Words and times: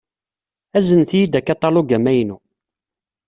Aznet-iyi-d 0.77 1.39
akaṭalug 1.39 1.89
amaynu. 1.97 2.37